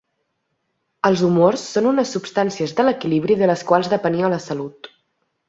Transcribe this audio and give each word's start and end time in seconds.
Els 1.09 1.21
humors 1.27 1.65
són 1.73 1.89
unes 1.89 2.13
substàncies 2.17 2.73
de 2.81 2.87
l'equilibri 2.89 3.37
de 3.43 3.51
les 3.53 3.65
quals 3.71 3.93
depenia 3.95 4.33
la 4.35 4.43
salut. 4.49 4.93